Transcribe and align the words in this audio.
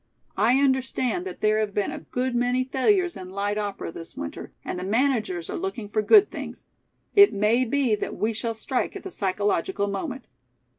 I 0.39 0.57
understand 0.59 1.27
that 1.27 1.41
there 1.41 1.59
have 1.59 1.75
been 1.75 1.91
a 1.91 1.99
good 1.99 2.33
many 2.33 2.63
failures 2.63 3.15
in 3.15 3.29
light 3.29 3.59
opera 3.59 3.91
this 3.91 4.17
winter, 4.17 4.51
and 4.65 4.79
the 4.79 4.83
managers 4.83 5.47
are 5.47 5.55
looking 5.55 5.89
for 5.89 6.01
good 6.01 6.31
things. 6.31 6.65
It 7.15 7.33
may 7.33 7.65
be 7.65 7.93
that 7.93 8.15
we 8.17 8.33
shall 8.33 8.55
strike 8.55 8.95
at 8.95 9.03
the 9.03 9.11
psychological 9.11 9.85
moment. 9.85 10.27